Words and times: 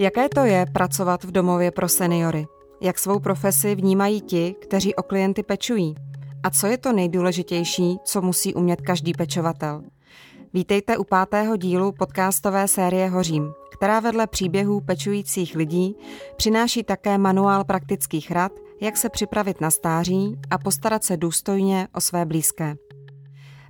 Jaké 0.00 0.28
to 0.28 0.44
je 0.44 0.66
pracovat 0.72 1.24
v 1.24 1.30
domově 1.30 1.70
pro 1.70 1.88
seniory? 1.88 2.46
Jak 2.80 2.98
svou 2.98 3.18
profesi 3.18 3.74
vnímají 3.74 4.20
ti, 4.20 4.56
kteří 4.60 4.94
o 4.94 5.02
klienty 5.02 5.42
pečují? 5.42 5.94
A 6.42 6.50
co 6.50 6.66
je 6.66 6.78
to 6.78 6.92
nejdůležitější, 6.92 7.98
co 8.04 8.22
musí 8.22 8.54
umět 8.54 8.80
každý 8.80 9.12
pečovatel? 9.12 9.82
Vítejte 10.54 10.96
u 10.96 11.04
pátého 11.04 11.56
dílu 11.56 11.92
podcastové 11.92 12.68
série 12.68 13.08
Hořím, 13.08 13.52
která 13.72 14.00
vedle 14.00 14.26
příběhů 14.26 14.80
pečujících 14.80 15.56
lidí 15.56 15.96
přináší 16.36 16.82
také 16.82 17.18
manuál 17.18 17.64
praktických 17.64 18.30
rad, 18.30 18.52
jak 18.80 18.96
se 18.96 19.08
připravit 19.08 19.60
na 19.60 19.70
stáří 19.70 20.38
a 20.50 20.58
postarat 20.58 21.04
se 21.04 21.16
důstojně 21.16 21.88
o 21.94 22.00
své 22.00 22.26
blízké. 22.26 22.76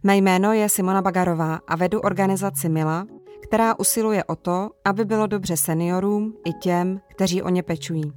Mé 0.02 0.16
jméno 0.16 0.52
je 0.52 0.68
Simona 0.68 1.02
Bagarová 1.02 1.60
a 1.68 1.76
vedu 1.76 2.00
organizaci 2.00 2.68
Mila, 2.68 3.06
která 3.48 3.78
usiluje 3.78 4.24
o 4.24 4.36
to, 4.36 4.70
aby 4.84 5.04
bylo 5.04 5.26
dobře 5.26 5.56
seniorům 5.56 6.34
i 6.44 6.52
těm, 6.52 7.00
kteří 7.10 7.42
o 7.42 7.48
ně 7.48 7.62
pečují. 7.62 8.12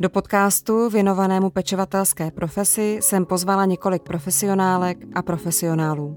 Do 0.00 0.10
podcastu 0.10 0.90
věnovanému 0.90 1.50
pečovatelské 1.50 2.30
profesi 2.30 2.98
jsem 3.02 3.24
pozvala 3.24 3.64
několik 3.64 4.02
profesionálek 4.02 4.98
a 5.14 5.22
profesionálů. 5.22 6.16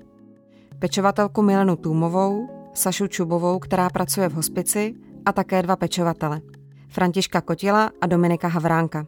Pečovatelku 0.79 1.41
Milenu 1.41 1.75
Tůmovou, 1.75 2.49
Sašu 2.73 3.07
Čubovou, 3.07 3.59
která 3.59 3.89
pracuje 3.89 4.29
v 4.29 4.33
hospici, 4.33 4.93
a 5.25 5.31
také 5.31 5.61
dva 5.61 5.75
pečovatele. 5.75 6.41
Františka 6.89 7.41
Kotila 7.41 7.91
a 8.01 8.07
Dominika 8.07 8.47
Havránka. 8.47 9.05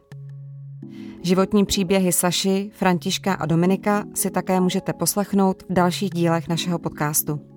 Životní 1.22 1.64
příběhy 1.64 2.12
Saši, 2.12 2.70
Františka 2.74 3.34
a 3.34 3.46
Dominika 3.46 4.04
si 4.14 4.30
také 4.30 4.60
můžete 4.60 4.92
poslechnout 4.92 5.62
v 5.62 5.72
dalších 5.72 6.10
dílech 6.10 6.48
našeho 6.48 6.78
podcastu. 6.78 7.47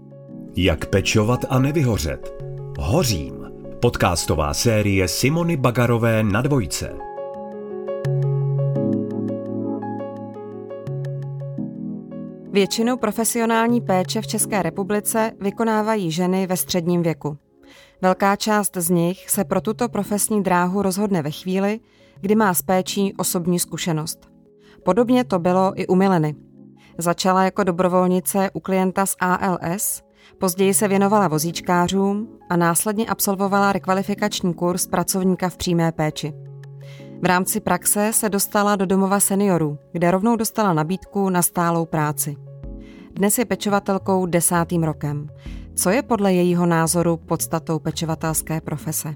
Jak 0.56 0.86
pečovat 0.86 1.46
a 1.50 1.60
nevyhořet? 1.60 2.44
Hořím. 2.80 3.34
Podcastová 3.82 4.54
série 4.54 5.08
Simony 5.08 5.58
Bagarové 5.58 6.24
na 6.24 6.42
dvojce. 6.42 6.96
Většinu 12.52 12.98
profesionální 12.98 13.82
péče 13.82 14.22
v 14.22 14.28
České 14.28 14.62
republice 14.62 15.32
vykonávají 15.40 16.12
ženy 16.12 16.48
ve 16.48 16.58
středním 16.58 17.04
věku. 17.04 17.38
Velká 18.02 18.36
část 18.36 18.78
z 18.78 18.90
nich 18.90 19.30
se 19.30 19.44
pro 19.44 19.62
tuto 19.62 19.90
profesní 19.90 20.44
dráhu 20.44 20.82
rozhodne 20.82 21.22
ve 21.22 21.32
chvíli, 21.32 21.80
kdy 22.22 22.36
má 22.36 22.54
s 22.54 22.62
péčí 22.62 23.14
osobní 23.18 23.60
zkušenost. 23.60 24.30
Podobně 24.86 25.24
to 25.24 25.40
bylo 25.40 25.72
i 25.76 25.88
u 25.88 25.96
Mileny. 25.96 26.36
Začala 26.98 27.44
jako 27.44 27.64
dobrovolnice 27.64 28.50
u 28.54 28.60
klienta 28.60 29.06
z 29.06 29.16
ALS, 29.20 30.04
později 30.38 30.74
se 30.74 30.88
věnovala 30.88 31.28
vozíčkářům 31.28 32.28
a 32.50 32.56
následně 32.56 33.06
absolvovala 33.06 33.74
rekvalifikační 33.74 34.54
kurz 34.54 34.88
pracovníka 34.88 35.50
v 35.50 35.58
přímé 35.58 35.92
péči. 35.92 36.34
V 37.22 37.26
rámci 37.26 37.60
praxe 37.60 38.12
se 38.14 38.30
dostala 38.30 38.76
do 38.76 38.86
domova 38.86 39.20
seniorů, 39.20 39.78
kde 39.92 40.12
rovnou 40.12 40.36
dostala 40.36 40.74
nabídku 40.74 41.30
na 41.30 41.42
stálou 41.42 41.86
práci. 41.86 42.36
Dnes 43.14 43.38
je 43.38 43.46
pečovatelkou 43.46 44.26
desátým 44.26 44.84
rokem. 44.84 45.28
Co 45.76 45.90
je 45.90 46.04
podle 46.04 46.34
jejího 46.34 46.66
názoru 46.66 47.18
podstatou 47.18 47.80
pečovatelské 47.80 48.62
profese? 48.62 49.16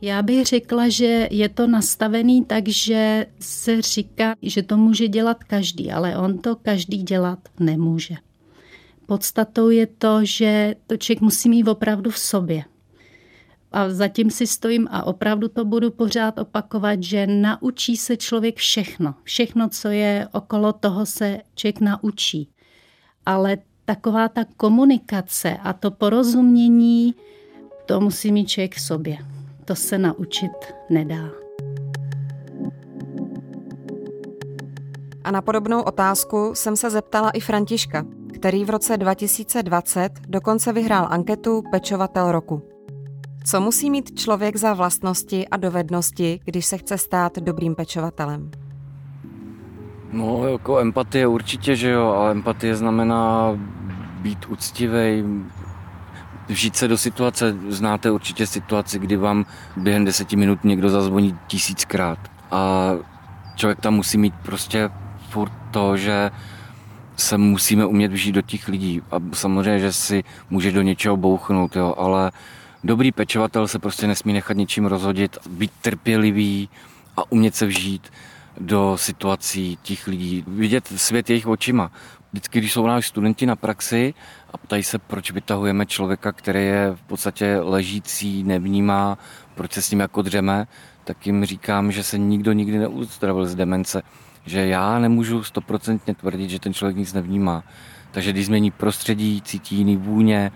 Já 0.00 0.22
bych 0.22 0.46
řekla, 0.46 0.88
že 0.88 1.28
je 1.30 1.48
to 1.48 1.66
nastavený 1.66 2.44
tak, 2.44 2.68
že 2.68 3.26
se 3.40 3.82
říká, 3.82 4.34
že 4.42 4.62
to 4.62 4.76
může 4.76 5.08
dělat 5.08 5.44
každý, 5.44 5.92
ale 5.92 6.16
on 6.18 6.38
to 6.38 6.56
každý 6.56 7.02
dělat 7.02 7.38
nemůže. 7.60 8.14
Podstatou 9.08 9.70
je 9.70 9.86
to, 9.86 10.24
že 10.24 10.74
to 10.86 10.96
člověk 10.96 11.20
musí 11.20 11.48
mít 11.48 11.68
opravdu 11.68 12.10
v 12.10 12.18
sobě. 12.18 12.64
A 13.72 13.90
zatím 13.90 14.30
si 14.30 14.46
stojím 14.46 14.88
a 14.90 15.02
opravdu 15.02 15.48
to 15.48 15.64
budu 15.64 15.90
pořád 15.90 16.38
opakovat, 16.38 17.02
že 17.02 17.26
naučí 17.26 17.96
se 17.96 18.16
člověk 18.16 18.56
všechno. 18.56 19.14
Všechno, 19.22 19.68
co 19.68 19.88
je 19.88 20.28
okolo 20.32 20.72
toho, 20.72 21.06
se 21.06 21.40
člověk 21.54 21.80
naučí. 21.80 22.48
Ale 23.26 23.58
taková 23.84 24.28
ta 24.28 24.44
komunikace 24.56 25.56
a 25.62 25.72
to 25.72 25.90
porozumění, 25.90 27.14
to 27.86 28.00
musí 28.00 28.32
mít 28.32 28.46
člověk 28.46 28.74
v 28.74 28.80
sobě 28.80 29.18
to 29.68 29.74
se 29.76 29.98
naučit 29.98 30.74
nedá. 30.90 31.30
A 35.24 35.30
na 35.30 35.42
podobnou 35.42 35.82
otázku 35.82 36.50
jsem 36.54 36.76
se 36.76 36.90
zeptala 36.90 37.30
i 37.30 37.40
Františka, 37.40 38.06
který 38.38 38.64
v 38.64 38.70
roce 38.70 38.96
2020 38.96 40.10
dokonce 40.28 40.72
vyhrál 40.72 41.08
anketu 41.10 41.62
Pečovatel 41.70 42.32
roku. 42.32 42.62
Co 43.44 43.60
musí 43.60 43.90
mít 43.90 44.20
člověk 44.20 44.56
za 44.56 44.74
vlastnosti 44.74 45.48
a 45.48 45.56
dovednosti, 45.56 46.40
když 46.44 46.66
se 46.66 46.78
chce 46.78 46.98
stát 46.98 47.38
dobrým 47.38 47.74
pečovatelem? 47.74 48.50
No, 50.12 50.48
jako 50.48 50.78
empatie 50.78 51.26
určitě, 51.26 51.76
že 51.76 51.90
jo, 51.90 52.06
ale 52.06 52.30
empatie 52.30 52.76
znamená 52.76 53.52
být 54.22 54.46
úctivý, 54.46 55.24
vžít 56.48 56.76
se 56.76 56.88
do 56.88 56.98
situace. 56.98 57.56
Znáte 57.68 58.10
určitě 58.10 58.46
situaci, 58.46 58.98
kdy 58.98 59.16
vám 59.16 59.46
během 59.76 60.04
deseti 60.04 60.36
minut 60.36 60.64
někdo 60.64 60.90
zazvoní 60.90 61.38
tisíckrát. 61.46 62.18
A 62.50 62.90
člověk 63.54 63.80
tam 63.80 63.94
musí 63.94 64.18
mít 64.18 64.34
prostě 64.42 64.90
furt 65.30 65.52
to, 65.70 65.96
že 65.96 66.30
se 67.18 67.38
musíme 67.38 67.86
umět 67.86 68.12
vžít 68.12 68.34
do 68.34 68.42
těch 68.42 68.68
lidí. 68.68 69.02
A 69.10 69.16
samozřejmě, 69.32 69.78
že 69.78 69.92
si 69.92 70.24
může 70.50 70.72
do 70.72 70.82
něčeho 70.82 71.16
bouchnout, 71.16 71.76
jo, 71.76 71.94
ale 71.98 72.32
dobrý 72.84 73.12
pečovatel 73.12 73.68
se 73.68 73.78
prostě 73.78 74.06
nesmí 74.06 74.32
nechat 74.32 74.56
něčím 74.56 74.86
rozhodit, 74.86 75.38
být 75.50 75.72
trpělivý 75.82 76.68
a 77.16 77.32
umět 77.32 77.54
se 77.54 77.66
vžít 77.66 78.12
do 78.60 78.96
situací 78.96 79.78
těch 79.82 80.06
lidí, 80.06 80.44
vidět 80.46 80.86
svět 80.96 81.30
jejich 81.30 81.46
očima. 81.46 81.90
Vždycky, 82.32 82.58
když 82.58 82.72
jsou 82.72 82.86
náš 82.86 83.06
studenti 83.06 83.46
na 83.46 83.56
praxi 83.56 84.14
a 84.52 84.58
ptají 84.58 84.82
se, 84.82 84.98
proč 84.98 85.30
vytahujeme 85.30 85.86
člověka, 85.86 86.32
který 86.32 86.64
je 86.64 86.92
v 86.94 87.02
podstatě 87.02 87.58
ležící, 87.62 88.44
nevnímá, 88.44 89.18
proč 89.54 89.72
se 89.72 89.82
s 89.82 89.90
ním 89.90 90.00
jako 90.00 90.22
dřeme, 90.22 90.66
tak 91.04 91.26
jim 91.26 91.44
říkám, 91.44 91.92
že 91.92 92.02
se 92.02 92.18
nikdo 92.18 92.52
nikdy 92.52 92.78
neuzdravil 92.78 93.46
z 93.46 93.54
demence. 93.54 94.02
Že 94.48 94.66
já 94.66 94.98
nemůžu 94.98 95.42
stoprocentně 95.42 96.14
tvrdit, 96.14 96.50
že 96.50 96.58
ten 96.58 96.74
člověk 96.74 96.96
nic 96.96 97.12
nevnímá. 97.12 97.64
Takže 98.10 98.32
když 98.32 98.46
změní 98.46 98.70
prostředí, 98.70 99.42
cítí 99.44 99.76
jiný 99.76 99.96
vůně, 99.96 100.52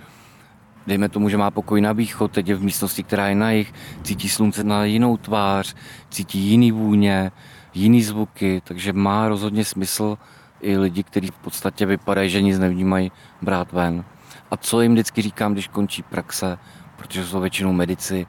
dejme 0.86 1.08
tomu, 1.08 1.28
že 1.28 1.36
má 1.36 1.50
pokoj 1.50 1.80
na 1.80 1.92
východ, 1.92 2.32
teď 2.32 2.48
je 2.48 2.54
v 2.54 2.62
místnosti, 2.62 3.02
která 3.02 3.28
je 3.28 3.34
na 3.34 3.50
jich, 3.50 3.74
cítí 4.02 4.28
slunce 4.28 4.64
na 4.64 4.84
jinou 4.84 5.16
tvář, 5.16 5.74
cítí 6.10 6.38
jiný 6.38 6.72
vůně, 6.72 7.32
jiný 7.74 8.02
zvuky, 8.02 8.62
takže 8.64 8.92
má 8.92 9.28
rozhodně 9.28 9.64
smysl 9.64 10.18
i 10.60 10.78
lidi, 10.78 11.02
kteří 11.02 11.26
v 11.26 11.38
podstatě 11.38 11.86
vypadají, 11.86 12.30
že 12.30 12.42
nic 12.42 12.58
nevnímají, 12.58 13.12
brát 13.42 13.72
ven. 13.72 14.04
A 14.50 14.56
co 14.56 14.80
jim 14.80 14.92
vždycky 14.92 15.22
říkám, 15.22 15.52
když 15.52 15.68
končí 15.68 16.02
praxe, 16.02 16.58
protože 16.96 17.26
jsou 17.26 17.40
většinou 17.40 17.72
medici, 17.72 18.26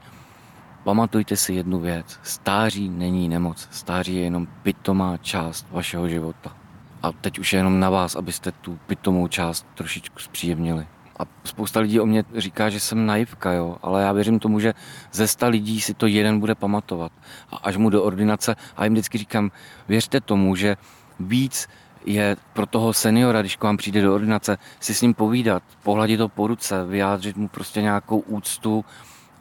pamatujte 0.84 1.36
si 1.36 1.54
jednu 1.54 1.80
věc. 1.80 2.18
Stáří 2.22 2.88
není 2.88 3.28
nemoc. 3.28 3.68
Stáří 3.70 4.16
je 4.16 4.22
jenom 4.22 4.46
pitomá 4.62 5.16
část 5.16 5.66
vašeho 5.70 6.08
života. 6.08 6.56
A 7.02 7.12
teď 7.12 7.38
už 7.38 7.52
je 7.52 7.58
jenom 7.58 7.80
na 7.80 7.90
vás, 7.90 8.16
abyste 8.16 8.52
tu 8.52 8.78
pitomou 8.86 9.28
část 9.28 9.66
trošičku 9.74 10.18
zpříjemnili. 10.18 10.86
A 11.18 11.22
spousta 11.44 11.80
lidí 11.80 12.00
o 12.00 12.06
mě 12.06 12.24
říká, 12.36 12.70
že 12.70 12.80
jsem 12.80 13.06
naivka, 13.06 13.52
jo, 13.52 13.76
ale 13.82 14.02
já 14.02 14.12
věřím 14.12 14.38
tomu, 14.38 14.60
že 14.60 14.74
ze 15.12 15.28
sta 15.28 15.46
lidí 15.46 15.80
si 15.80 15.94
to 15.94 16.06
jeden 16.06 16.40
bude 16.40 16.54
pamatovat. 16.54 17.12
A 17.50 17.56
až 17.56 17.76
mu 17.76 17.90
do 17.90 18.02
ordinace, 18.02 18.56
a 18.76 18.84
jim 18.84 18.92
vždycky 18.92 19.18
říkám, 19.18 19.50
věřte 19.88 20.20
tomu, 20.20 20.56
že 20.56 20.76
víc 21.20 21.68
je 22.06 22.36
pro 22.52 22.66
toho 22.66 22.92
seniora, 22.92 23.40
když 23.40 23.56
k 23.56 23.64
vám 23.64 23.76
přijde 23.76 24.02
do 24.02 24.14
ordinace, 24.14 24.58
si 24.80 24.94
s 24.94 25.02
ním 25.02 25.14
povídat, 25.14 25.62
pohladit 25.82 26.18
to 26.18 26.28
po 26.28 26.46
ruce, 26.46 26.84
vyjádřit 26.84 27.36
mu 27.36 27.48
prostě 27.48 27.82
nějakou 27.82 28.18
úctu 28.18 28.84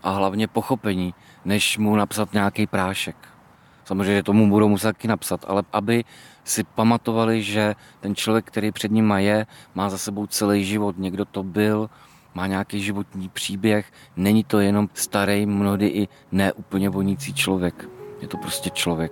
a 0.03 0.11
hlavně 0.11 0.47
pochopení, 0.47 1.13
než 1.45 1.77
mu 1.77 1.95
napsat 1.95 2.33
nějaký 2.33 2.67
prášek. 2.67 3.15
Samozřejmě 3.85 4.23
tomu 4.23 4.49
budou 4.49 4.69
muset 4.69 4.87
taky 4.87 5.07
napsat, 5.07 5.45
ale 5.47 5.63
aby 5.73 6.03
si 6.43 6.63
pamatovali, 6.63 7.43
že 7.43 7.75
ten 7.99 8.15
člověk, 8.15 8.45
který 8.45 8.71
před 8.71 8.91
ním 8.91 9.11
je, 9.17 9.45
má 9.75 9.89
za 9.89 9.97
sebou 9.97 10.27
celý 10.27 10.65
život, 10.65 10.95
někdo 10.97 11.25
to 11.25 11.43
byl, 11.43 11.89
má 12.35 12.47
nějaký 12.47 12.81
životní 12.81 13.29
příběh, 13.29 13.91
není 14.15 14.43
to 14.43 14.59
jenom 14.59 14.89
starý, 14.93 15.45
mnohdy 15.45 15.87
i 15.87 16.07
neúplně 16.31 16.89
vonící 16.89 17.33
člověk. 17.33 17.89
Je 18.21 18.27
to 18.27 18.37
prostě 18.37 18.69
člověk. 18.69 19.11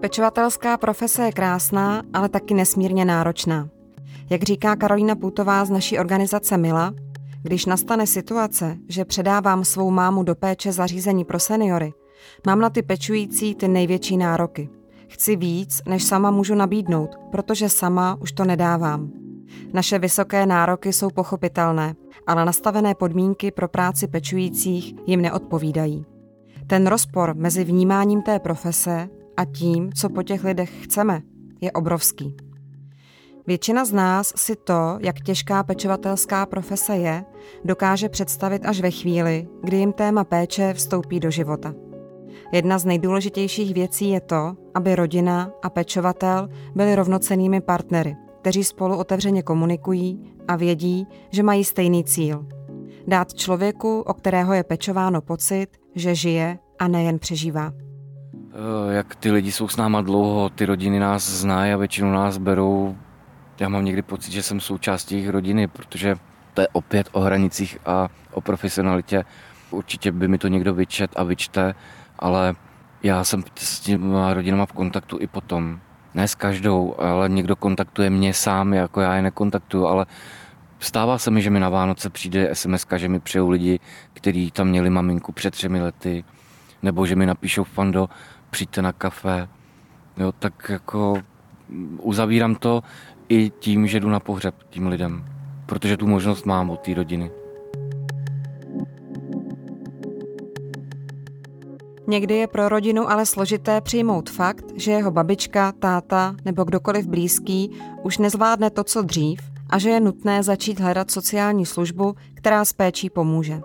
Pečovatelská 0.00 0.76
profese 0.76 1.24
je 1.24 1.32
krásná, 1.32 2.02
ale 2.12 2.28
taky 2.28 2.54
nesmírně 2.54 3.04
náročná. 3.04 3.68
Jak 4.30 4.42
říká 4.42 4.76
Karolína 4.76 5.16
Půtová 5.16 5.64
z 5.64 5.70
naší 5.70 5.98
organizace 5.98 6.56
Mila, 6.56 6.92
když 7.42 7.66
nastane 7.66 8.06
situace, 8.06 8.76
že 8.88 9.04
předávám 9.04 9.64
svou 9.64 9.90
mámu 9.90 10.22
do 10.22 10.34
péče 10.34 10.72
zařízení 10.72 11.24
pro 11.24 11.38
seniory, 11.38 11.92
mám 12.46 12.60
na 12.60 12.70
ty 12.70 12.82
pečující 12.82 13.54
ty 13.54 13.68
největší 13.68 14.16
nároky. 14.16 14.68
Chci 15.08 15.36
víc, 15.36 15.82
než 15.88 16.04
sama 16.04 16.30
můžu 16.30 16.54
nabídnout, 16.54 17.10
protože 17.30 17.68
sama 17.68 18.18
už 18.20 18.32
to 18.32 18.44
nedávám. 18.44 19.10
Naše 19.72 19.98
vysoké 19.98 20.46
nároky 20.46 20.92
jsou 20.92 21.10
pochopitelné, 21.10 21.94
ale 22.26 22.44
nastavené 22.44 22.94
podmínky 22.94 23.50
pro 23.50 23.68
práci 23.68 24.06
pečujících 24.06 24.94
jim 25.06 25.22
neodpovídají. 25.22 26.06
Ten 26.66 26.86
rozpor 26.86 27.34
mezi 27.34 27.64
vnímáním 27.64 28.22
té 28.22 28.38
profese 28.38 29.08
a 29.36 29.44
tím, 29.44 29.92
co 29.92 30.08
po 30.08 30.22
těch 30.22 30.44
lidech 30.44 30.84
chceme, 30.84 31.22
je 31.60 31.72
obrovský. 31.72 32.36
Většina 33.46 33.84
z 33.84 33.92
nás 33.92 34.32
si 34.36 34.56
to, 34.56 34.98
jak 35.00 35.20
těžká 35.20 35.62
pečovatelská 35.62 36.46
profese 36.46 36.96
je, 36.96 37.24
dokáže 37.64 38.08
představit 38.08 38.66
až 38.66 38.80
ve 38.80 38.90
chvíli, 38.90 39.48
kdy 39.62 39.76
jim 39.76 39.92
téma 39.92 40.24
péče 40.24 40.74
vstoupí 40.74 41.20
do 41.20 41.30
života. 41.30 41.74
Jedna 42.52 42.78
z 42.78 42.84
nejdůležitějších 42.84 43.74
věcí 43.74 44.10
je 44.10 44.20
to, 44.20 44.56
aby 44.74 44.96
rodina 44.96 45.50
a 45.62 45.70
pečovatel 45.70 46.48
byli 46.74 46.94
rovnocenými 46.94 47.60
partnery, 47.60 48.16
kteří 48.40 48.64
spolu 48.64 48.96
otevřeně 48.96 49.42
komunikují 49.42 50.32
a 50.48 50.56
vědí, 50.56 51.06
že 51.30 51.42
mají 51.42 51.64
stejný 51.64 52.04
cíl. 52.04 52.46
Dát 53.06 53.34
člověku, 53.34 54.00
o 54.00 54.14
kterého 54.14 54.54
je 54.54 54.64
pečováno 54.64 55.20
pocit, 55.20 55.66
že 55.94 56.14
žije 56.14 56.58
a 56.78 56.88
nejen 56.88 57.18
přežívá. 57.18 57.72
Eh, 58.56 58.94
jak 58.94 59.14
ty 59.14 59.30
lidi 59.30 59.52
jsou 59.52 59.68
s 59.68 59.76
náma 59.76 60.00
dlouho, 60.00 60.48
ty 60.48 60.66
rodiny 60.66 60.98
nás 60.98 61.30
znají 61.30 61.72
a 61.72 61.76
většinou 61.76 62.12
nás 62.12 62.38
berou. 62.38 62.96
Já 63.60 63.68
mám 63.68 63.84
někdy 63.84 64.02
pocit, 64.02 64.32
že 64.32 64.42
jsem 64.42 64.60
součástí 64.60 65.14
jejich 65.14 65.28
rodiny, 65.28 65.68
protože 65.68 66.16
to 66.54 66.60
je 66.60 66.68
opět 66.72 67.08
o 67.12 67.20
hranicích 67.20 67.78
a 67.86 68.08
o 68.32 68.40
profesionalitě. 68.40 69.24
Určitě 69.70 70.12
by 70.12 70.28
mi 70.28 70.38
to 70.38 70.48
někdo 70.48 70.74
vyčet 70.74 71.10
a 71.16 71.22
vyčte, 71.22 71.74
ale 72.18 72.54
já 73.02 73.24
jsem 73.24 73.42
s 73.54 73.80
těma 73.80 74.34
rodinama 74.34 74.66
v 74.66 74.72
kontaktu 74.72 75.18
i 75.20 75.26
potom. 75.26 75.80
Ne 76.14 76.28
s 76.28 76.34
každou, 76.34 77.00
ale 77.00 77.28
někdo 77.28 77.56
kontaktuje 77.56 78.10
mě 78.10 78.34
sám, 78.34 78.74
jako 78.74 79.00
já 79.00 79.14
je 79.14 79.22
nekontaktuju, 79.22 79.86
ale 79.86 80.06
stává 80.78 81.18
se 81.18 81.30
mi, 81.30 81.42
že 81.42 81.50
mi 81.50 81.60
na 81.60 81.68
Vánoce 81.68 82.10
přijde 82.10 82.54
SMS, 82.54 82.86
že 82.96 83.08
mi 83.08 83.20
přejou 83.20 83.48
lidi, 83.48 83.80
kteří 84.12 84.50
tam 84.50 84.68
měli 84.68 84.90
maminku 84.90 85.32
před 85.32 85.50
třemi 85.50 85.80
lety, 85.80 86.24
nebo 86.82 87.06
že 87.06 87.16
mi 87.16 87.26
napíšou 87.26 87.64
fando, 87.64 88.08
přijďte 88.50 88.82
na 88.82 88.92
kafe. 88.92 89.48
Jo, 90.16 90.32
tak 90.32 90.68
jako 90.68 91.22
uzavírám 91.98 92.54
to 92.54 92.82
i 93.28 93.50
tím, 93.58 93.86
že 93.86 94.00
jdu 94.00 94.08
na 94.08 94.20
pohřeb 94.20 94.54
tím 94.70 94.86
lidem, 94.86 95.24
protože 95.66 95.96
tu 95.96 96.06
možnost 96.06 96.46
mám 96.46 96.70
od 96.70 96.80
té 96.80 96.94
rodiny. 96.94 97.30
Někdy 102.08 102.34
je 102.34 102.46
pro 102.46 102.68
rodinu 102.68 103.10
ale 103.10 103.26
složité 103.26 103.80
přijmout 103.80 104.30
fakt, 104.30 104.64
že 104.74 104.92
jeho 104.92 105.10
babička, 105.10 105.72
táta 105.72 106.36
nebo 106.44 106.64
kdokoliv 106.64 107.06
blízký 107.06 107.70
už 108.02 108.18
nezvládne 108.18 108.70
to, 108.70 108.84
co 108.84 109.02
dřív 109.02 109.40
a 109.70 109.78
že 109.78 109.90
je 109.90 110.00
nutné 110.00 110.42
začít 110.42 110.80
hledat 110.80 111.10
sociální 111.10 111.66
službu, 111.66 112.14
která 112.34 112.64
s 112.64 112.72
péčí 112.72 113.10
pomůže. 113.10 113.60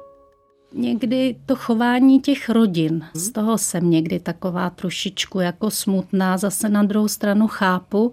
Někdy 0.73 1.35
to 1.45 1.55
chování 1.55 2.19
těch 2.19 2.49
rodin, 2.49 3.05
z 3.13 3.31
toho 3.31 3.57
jsem 3.57 3.89
někdy 3.89 4.19
taková 4.19 4.69
trošičku 4.69 5.39
jako 5.39 5.71
smutná. 5.71 6.37
Zase 6.37 6.69
na 6.69 6.83
druhou 6.83 7.07
stranu 7.07 7.47
chápu, 7.47 8.11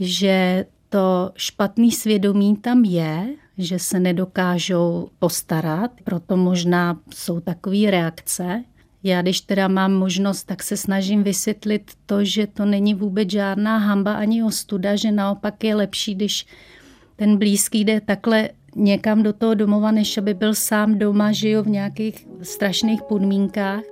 že 0.00 0.66
to 0.88 1.32
špatný 1.36 1.92
svědomí 1.92 2.56
tam 2.56 2.84
je, 2.84 3.26
že 3.58 3.78
se 3.78 4.00
nedokážou 4.00 5.08
postarat, 5.18 5.90
proto 6.04 6.36
možná 6.36 7.00
jsou 7.14 7.40
takové 7.40 7.90
reakce. 7.90 8.64
Já, 9.02 9.22
když 9.22 9.40
teda 9.40 9.68
mám 9.68 9.92
možnost, 9.92 10.44
tak 10.44 10.62
se 10.62 10.76
snažím 10.76 11.22
vysvětlit 11.22 11.92
to, 12.06 12.24
že 12.24 12.46
to 12.46 12.64
není 12.64 12.94
vůbec 12.94 13.30
žádná 13.30 13.78
hamba 13.78 14.12
ani 14.12 14.42
ostuda, 14.42 14.96
že 14.96 15.12
naopak 15.12 15.64
je 15.64 15.74
lepší, 15.74 16.14
když 16.14 16.46
ten 17.16 17.36
blízký 17.38 17.84
jde 17.84 18.00
takhle 18.00 18.48
někam 18.76 19.22
do 19.22 19.32
toho 19.32 19.54
domova, 19.54 19.90
než 19.90 20.18
aby 20.18 20.34
byl 20.34 20.54
sám 20.54 20.98
doma, 20.98 21.32
žiju 21.32 21.62
v 21.62 21.68
nějakých 21.68 22.26
strašných 22.42 23.02
podmínkách. 23.02 23.82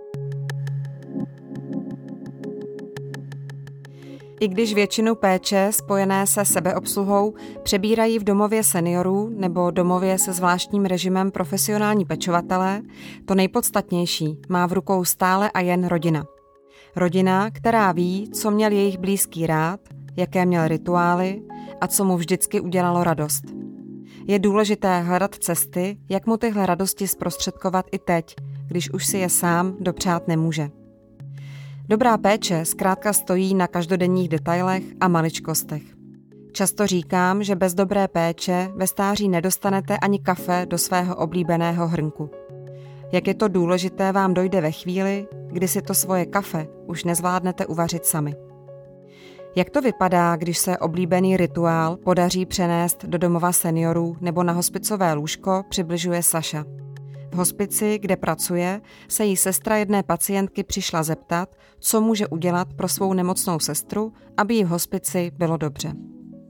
I 4.40 4.48
když 4.48 4.75
většinu 4.75 5.14
péče 5.14 5.69
spojené 5.70 6.26
se 6.26 6.44
sebeobsluhou 6.44 7.34
přebírají 7.62 8.19
v 8.19 8.25
domově 8.25 8.64
seniorů 8.64 9.31
nebo 9.36 9.70
domově 9.70 10.19
se 10.19 10.32
zvláštním 10.32 10.84
režimem 10.84 11.31
profesionální 11.31 12.04
pečovatelé, 12.04 12.82
to 13.25 13.34
nejpodstatnější 13.34 14.38
má 14.48 14.66
v 14.66 14.72
rukou 14.72 15.04
stále 15.04 15.50
a 15.50 15.60
jen 15.60 15.86
rodina. 15.86 16.25
Rodina, 16.96 17.50
která 17.50 17.92
ví, 17.92 18.31
co 18.31 18.50
měl 18.50 18.72
jejich 18.72 18.98
blízký 18.98 19.46
rád, 19.46 19.81
jaké 20.16 20.46
měl 20.46 20.69
rituály 20.69 21.42
a 21.80 21.87
co 21.87 22.04
mu 22.04 22.16
vždycky 22.16 22.60
udělalo 22.60 23.04
radost. 23.04 23.44
Je 24.26 24.38
důležité 24.38 25.00
hledat 25.00 25.34
cesty, 25.34 25.98
jak 26.08 26.26
mu 26.26 26.37
tyhle 26.37 26.66
radosti 26.66 27.08
zprostředkovat 27.08 27.87
i 27.92 27.98
teď, 27.98 28.34
když 28.66 28.90
už 28.90 29.06
si 29.06 29.19
je 29.19 29.28
sám 29.28 29.76
dopřát 29.80 30.28
nemůže. 30.28 30.70
Dobrá 31.88 32.19
péče 32.19 32.64
zkrátka 32.64 33.12
stojí 33.12 33.54
na 33.54 33.66
každodenních 33.66 34.28
detailech 34.28 34.82
a 35.00 35.08
maličkostech. 35.08 35.82
Často 36.52 36.86
říkám, 36.86 37.42
že 37.42 37.56
bez 37.56 37.75
dobré 37.75 38.08
péče 38.08 38.70
ve 38.76 38.86
stáří 38.86 39.28
nedostanete 39.28 39.98
ani 39.98 40.19
kafe 40.19 40.66
do 40.70 40.78
svého 40.78 41.16
oblíbeného 41.16 41.88
hrnku. 41.88 42.31
Jak 43.12 43.26
je 43.26 43.34
to 43.34 43.48
důležité 43.48 44.12
vám 44.12 44.34
dojde 44.34 44.60
ve 44.60 44.70
chvíli, 44.72 45.26
kdy 45.46 45.69
si 45.69 45.82
to 45.82 45.94
svoje 45.94 46.26
kafe 46.26 46.66
už 46.86 47.04
nezvládnete 47.04 47.66
uvařit 47.66 48.06
sami. 48.06 48.34
Jak 49.56 49.70
to 49.70 49.80
vypadá, 49.80 50.37
když 50.37 50.58
se 50.58 50.78
oblíbený 50.78 51.37
rituál 51.37 51.96
podaří 51.96 52.46
přenést 52.46 53.04
do 53.04 53.19
domova 53.19 53.52
seniorů 53.52 54.16
nebo 54.20 54.42
na 54.42 54.52
hospicové 54.52 55.12
lůžko, 55.12 55.62
přibližuje 55.69 56.22
Saša. 56.22 56.64
V 57.34 57.36
hospici, 57.36 57.98
kde 57.98 58.16
pracuje, 58.16 58.81
se 59.08 59.25
jí 59.25 59.36
sestra 59.36 59.76
jedné 59.76 60.02
pacientky 60.02 60.64
přišla 60.64 61.02
zeptat, 61.02 61.48
co 61.78 62.00
může 62.00 62.26
udělat 62.26 62.75
pro 62.75 62.88
svou 62.88 63.12
nemocnou 63.12 63.58
sestru, 63.58 64.12
aby 64.36 64.54
jí 64.54 64.64
v 64.64 64.69
hospici 64.69 65.32
bylo 65.38 65.56
dobře. 65.56 65.92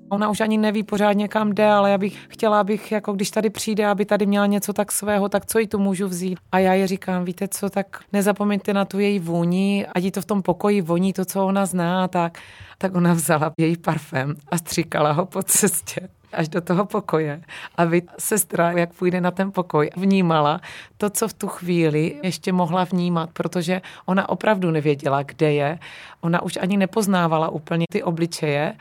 Ona 0.09 0.31
už 0.31 0.41
ani 0.41 0.59
neví 0.59 0.83
pořádně 0.83 1.29
kam 1.29 1.53
jde, 1.53 1.67
ale 1.67 1.91
já 1.91 1.99
bych 1.99 2.27
chtěla, 2.29 2.61
abych, 2.61 2.93
jako 2.93 3.13
když 3.13 3.31
tady 3.31 3.51
přijde, 3.51 3.87
aby 3.87 4.05
tady 4.05 4.27
měla 4.27 4.47
něco 4.47 4.73
tak 4.73 4.93
svého, 4.93 5.29
tak 5.29 5.47
co 5.47 5.59
jí 5.59 5.67
tu 5.67 5.79
můžu 5.79 6.09
vzít. 6.09 6.39
A 6.53 6.59
já 6.59 6.75
je 6.75 6.87
říkám, 6.87 7.25
víte 7.25 7.49
co, 7.49 7.71
tak 7.71 8.01
nezapomeňte 8.13 8.75
na 8.75 8.85
tu 8.85 8.99
její 8.99 9.19
vůni, 9.19 9.87
ať 9.95 10.05
jí 10.05 10.11
to 10.11 10.21
v 10.21 10.27
tom 10.27 10.43
pokoji 10.43 10.81
voní, 10.81 11.13
to, 11.13 11.25
co 11.25 11.47
ona 11.47 11.67
zná, 11.67 12.09
tak, 12.09 12.39
tak 12.79 12.95
ona 12.95 13.15
vzala 13.15 13.53
její 13.59 13.77
parfém 13.77 14.35
a 14.49 14.59
stříkala 14.59 15.13
ho 15.13 15.27
po 15.27 15.43
cestě 15.43 16.09
až 16.35 16.49
do 16.49 16.61
toho 16.61 16.85
pokoje, 16.85 17.43
aby 17.77 18.03
sestra, 18.19 18.71
jak 18.71 18.95
půjde 18.95 19.21
na 19.21 19.31
ten 19.31 19.53
pokoj, 19.53 19.91
vnímala 19.97 20.61
to, 20.97 21.11
co 21.11 21.29
v 21.29 21.35
tu 21.35 21.49
chvíli 21.49 22.17
ještě 22.23 22.53
mohla 22.53 22.85
vnímat, 22.85 23.31
protože 23.33 23.83
ona 24.07 24.29
opravdu 24.29 24.71
nevěděla, 24.71 25.23
kde 25.23 25.53
je. 25.53 25.79
Ona 26.21 26.43
už 26.43 26.59
ani 26.61 26.77
nepoznávala 26.77 27.49
úplně 27.49 27.87
ty 27.93 28.03
obličeje 28.03 28.75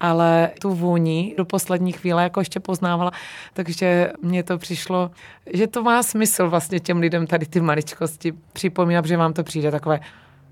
ale 0.00 0.50
tu 0.60 0.74
vůni 0.74 1.34
do 1.38 1.44
poslední 1.44 1.92
chvíle 1.92 2.22
jako 2.22 2.40
ještě 2.40 2.60
poznávala, 2.60 3.10
takže 3.52 4.12
mně 4.22 4.42
to 4.42 4.58
přišlo, 4.58 5.10
že 5.52 5.66
to 5.66 5.82
má 5.82 6.02
smysl 6.02 6.50
vlastně 6.50 6.80
těm 6.80 6.98
lidem 6.98 7.26
tady 7.26 7.46
ty 7.46 7.60
maličkosti 7.60 8.32
připomínat, 8.52 9.06
že 9.06 9.16
vám 9.16 9.32
to 9.32 9.44
přijde 9.44 9.70
takové, 9.70 10.00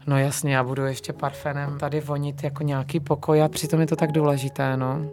no 0.07 0.19
jasně, 0.19 0.55
já 0.55 0.65
budu 0.65 0.85
ještě 0.85 1.13
parfénem 1.13 1.79
tady 1.79 2.01
vonit 2.01 2.45
jako 2.45 2.63
nějaký 2.63 3.01
pokoj 3.01 3.43
a 3.43 3.49
přitom 3.49 3.81
je 3.81 3.87
to 3.87 3.97
tak 3.97 4.13
důležité, 4.13 4.77
no. 4.77 5.11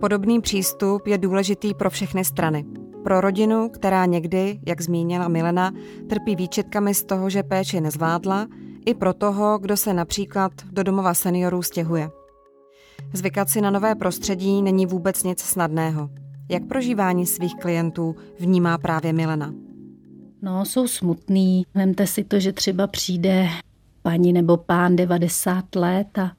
Podobný 0.00 0.40
přístup 0.40 1.06
je 1.06 1.18
důležitý 1.18 1.74
pro 1.74 1.90
všechny 1.90 2.24
strany. 2.24 2.64
Pro 3.04 3.20
rodinu, 3.20 3.68
která 3.68 4.06
někdy, 4.06 4.60
jak 4.66 4.80
zmínila 4.80 5.28
Milena, 5.28 5.72
trpí 6.08 6.36
výčitkami 6.36 6.94
z 6.94 7.04
toho, 7.04 7.30
že 7.30 7.42
péči 7.42 7.80
nezvládla, 7.80 8.46
i 8.86 8.94
pro 8.94 9.14
toho, 9.14 9.58
kdo 9.58 9.76
se 9.76 9.94
například 9.94 10.52
do 10.72 10.82
domova 10.82 11.14
seniorů 11.14 11.62
stěhuje. 11.62 12.10
Zvykat 13.12 13.48
si 13.48 13.60
na 13.60 13.70
nové 13.70 13.94
prostředí 13.94 14.62
není 14.62 14.86
vůbec 14.86 15.24
nic 15.24 15.40
snadného. 15.40 16.10
Jak 16.50 16.64
prožívání 16.64 17.26
svých 17.26 17.54
klientů 17.54 18.16
vnímá 18.40 18.78
právě 18.78 19.12
Milena? 19.12 19.54
No, 20.42 20.64
jsou 20.64 20.88
smutný. 20.88 21.66
Vemte 21.74 22.06
si 22.06 22.24
to, 22.24 22.40
že 22.40 22.52
třeba 22.52 22.86
přijde 22.86 23.48
paní 24.02 24.32
nebo 24.32 24.56
pán 24.56 24.96
90 24.96 25.74
let 25.74 26.18
a 26.18 26.32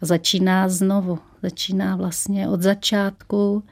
začíná 0.00 0.68
znovu. 0.68 1.18
Začíná 1.42 1.96
vlastně 1.96 2.48
od 2.48 2.62
začátku 2.62 3.62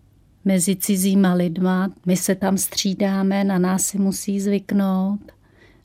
mezi 0.45 0.77
cizíma 0.77 1.35
lidma. 1.35 1.93
My 2.07 2.17
se 2.17 2.35
tam 2.35 2.59
střídáme, 2.59 3.45
na 3.45 3.59
nás 3.59 3.83
si 3.83 3.99
musí 3.99 4.41
zvyknout. 4.41 5.21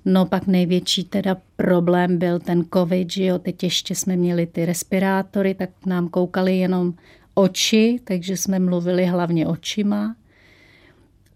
No 0.06 0.26
pak 0.26 0.48
největší 0.48 1.04
teda 1.04 1.38
problém 1.56 2.18
byl 2.18 2.40
ten 2.40 2.66
covid, 2.74 3.12
že 3.12 3.26
jo, 3.26 3.40
teď 3.40 3.64
ještě 3.64 3.96
jsme 3.96 4.16
měli 4.16 4.46
ty 4.48 4.66
respirátory, 4.66 5.54
tak 5.54 5.70
nám 5.86 6.08
koukali 6.08 6.58
jenom 6.58 6.94
oči, 7.34 8.00
takže 8.04 8.38
jsme 8.38 8.60
mluvili 8.60 9.06
hlavně 9.06 9.48
očima. 9.48 10.16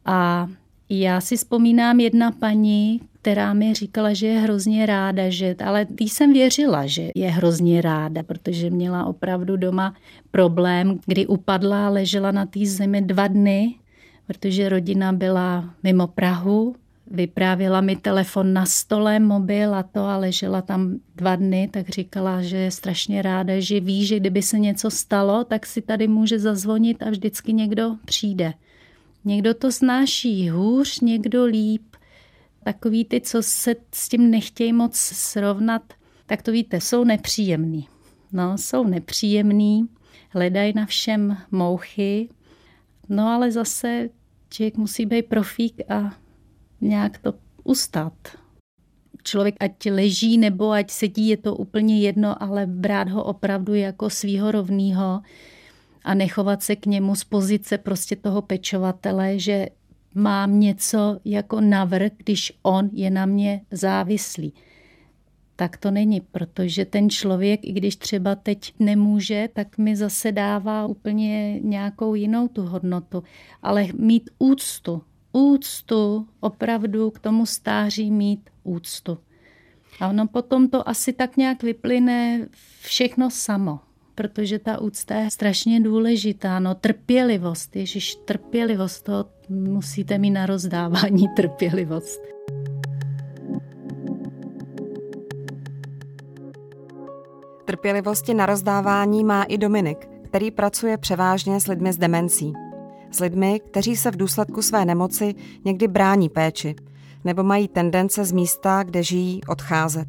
A 0.05 0.49
já 0.89 1.21
si 1.21 1.37
vzpomínám 1.37 1.99
jedna 1.99 2.31
paní, 2.31 3.01
která 3.25 3.53
mi 3.53 3.73
říkala, 3.73 4.13
že 4.13 4.27
je 4.27 4.39
hrozně 4.39 4.85
ráda, 4.85 5.29
že, 5.29 5.55
ale 5.65 5.85
tý 5.85 6.09
jsem 6.09 6.33
věřila, 6.33 6.85
že 6.85 7.09
je 7.15 7.29
hrozně 7.29 7.81
ráda, 7.81 8.23
protože 8.23 8.69
měla 8.69 9.05
opravdu 9.05 9.57
doma 9.57 9.95
problém, 10.31 10.99
kdy 11.05 11.27
upadla 11.27 11.87
a 11.87 11.89
ležela 11.89 12.31
na 12.31 12.45
té 12.45 12.65
zemi 12.65 13.01
dva 13.01 13.27
dny, 13.27 13.75
protože 14.27 14.69
rodina 14.69 15.13
byla 15.13 15.73
mimo 15.83 16.07
Prahu, 16.07 16.75
vyprávěla 17.11 17.81
mi 17.81 17.95
telefon 17.95 18.53
na 18.53 18.65
stole, 18.65 19.19
mobil 19.19 19.75
a 19.75 19.83
to 19.83 20.05
a 20.05 20.17
ležela 20.17 20.61
tam 20.61 20.95
dva 21.15 21.35
dny, 21.35 21.69
tak 21.73 21.89
říkala, 21.89 22.41
že 22.41 22.57
je 22.57 22.71
strašně 22.71 23.21
ráda, 23.21 23.53
že 23.59 23.79
ví, 23.79 24.05
že 24.05 24.19
kdyby 24.19 24.41
se 24.41 24.59
něco 24.59 24.91
stalo, 24.91 25.43
tak 25.43 25.65
si 25.65 25.81
tady 25.81 26.07
může 26.07 26.39
zazvonit 26.39 27.03
a 27.03 27.09
vždycky 27.09 27.53
někdo 27.53 27.95
přijde. 28.05 28.53
Někdo 29.25 29.53
to 29.53 29.71
znáší 29.71 30.49
hůř, 30.49 30.99
někdo 30.99 31.45
líp. 31.45 31.94
Takový 32.65 33.05
ty, 33.05 33.21
co 33.21 33.43
se 33.43 33.75
s 33.93 34.09
tím 34.09 34.31
nechtějí 34.31 34.73
moc 34.73 34.95
srovnat, 34.95 35.93
tak 36.25 36.41
to 36.41 36.51
víte, 36.51 36.81
jsou 36.81 37.03
nepříjemný. 37.03 37.87
No, 38.31 38.57
jsou 38.57 38.83
nepříjemný, 38.83 39.87
hledají 40.29 40.73
na 40.75 40.85
všem 40.85 41.37
mouchy, 41.51 42.29
no 43.09 43.27
ale 43.27 43.51
zase 43.51 44.09
člověk 44.49 44.77
musí 44.77 45.05
být 45.05 45.25
profík 45.25 45.91
a 45.91 46.17
nějak 46.81 47.17
to 47.17 47.33
ustát. 47.63 48.13
Člověk 49.23 49.55
ať 49.59 49.91
leží 49.91 50.37
nebo 50.37 50.71
ať 50.71 50.91
sedí, 50.91 51.27
je 51.27 51.37
to 51.37 51.55
úplně 51.55 52.01
jedno, 52.01 52.43
ale 52.43 52.65
brát 52.65 53.09
ho 53.09 53.23
opravdu 53.23 53.73
jako 53.73 54.09
svýho 54.09 54.51
rovnýho 54.51 55.21
a 56.03 56.13
nechovat 56.13 56.63
se 56.63 56.75
k 56.75 56.85
němu 56.85 57.15
z 57.15 57.23
pozice 57.23 57.77
prostě 57.77 58.15
toho 58.15 58.41
pečovatele, 58.41 59.39
že 59.39 59.67
mám 60.15 60.59
něco 60.59 61.19
jako 61.25 61.61
navrh, 61.61 62.11
když 62.17 62.53
on 62.63 62.89
je 62.93 63.09
na 63.09 63.25
mě 63.25 63.61
závislý. 63.71 64.53
Tak 65.55 65.77
to 65.77 65.91
není, 65.91 66.21
protože 66.21 66.85
ten 66.85 67.09
člověk, 67.09 67.59
i 67.63 67.71
když 67.71 67.95
třeba 67.95 68.35
teď 68.35 68.73
nemůže, 68.79 69.49
tak 69.53 69.77
mi 69.77 69.95
zase 69.95 70.31
dává 70.31 70.85
úplně 70.85 71.59
nějakou 71.59 72.15
jinou 72.15 72.47
tu 72.47 72.61
hodnotu. 72.61 73.23
Ale 73.61 73.87
mít 73.97 74.29
úctu 74.39 75.01
úctu, 75.35 76.27
opravdu 76.39 77.11
k 77.11 77.19
tomu 77.19 77.45
stáří 77.45 78.11
mít 78.11 78.49
úctu. 78.63 79.17
A 79.99 80.07
ono 80.07 80.27
potom 80.27 80.69
to 80.69 80.89
asi 80.89 81.13
tak 81.13 81.37
nějak 81.37 81.63
vyplyne 81.63 82.47
všechno 82.81 83.29
samo, 83.31 83.79
protože 84.15 84.59
ta 84.59 84.81
úcta 84.81 85.15
je 85.15 85.31
strašně 85.31 85.79
důležitá. 85.79 86.59
No 86.59 86.75
trpělivost, 86.75 87.75
ježiš, 87.75 88.15
trpělivost, 88.15 89.01
to 89.01 89.25
musíte 89.49 90.17
mít 90.17 90.31
na 90.31 90.45
rozdávání 90.45 91.27
trpělivost. 91.35 92.21
Trpělivosti 97.65 98.33
na 98.33 98.45
rozdávání 98.45 99.23
má 99.23 99.43
i 99.43 99.57
Dominik, 99.57 100.07
který 100.23 100.51
pracuje 100.51 100.97
převážně 100.97 101.59
s 101.59 101.67
lidmi 101.67 101.93
s 101.93 101.97
demencí 101.97 102.53
s 103.15 103.19
lidmi, 103.19 103.59
kteří 103.59 103.95
se 103.95 104.11
v 104.11 104.17
důsledku 104.17 104.61
své 104.61 104.85
nemoci 104.85 105.35
někdy 105.65 105.87
brání 105.87 106.29
péči 106.29 106.75
nebo 107.23 107.43
mají 107.43 107.67
tendence 107.67 108.25
z 108.25 108.31
místa, 108.31 108.83
kde 108.83 109.03
žijí, 109.03 109.41
odcházet. 109.47 110.07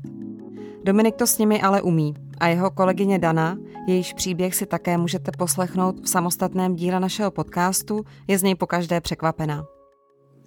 Dominik 0.84 1.16
to 1.16 1.26
s 1.26 1.38
nimi 1.38 1.62
ale 1.62 1.82
umí 1.82 2.14
a 2.38 2.49
jeho 2.49 2.71
kolegyně 2.71 3.19
Dana, 3.19 3.59
jejíž 3.87 4.12
příběh 4.12 4.55
si 4.55 4.66
také 4.66 4.99
můžete 4.99 5.31
poslechnout 5.38 6.00
v 6.00 6.09
samostatném 6.09 6.75
díle 6.75 7.00
našeho 7.00 7.31
podcastu, 7.31 8.05
je 8.28 8.38
z 8.38 8.43
něj 8.43 8.55
pokaždé 8.55 9.00
překvapená. 9.00 9.64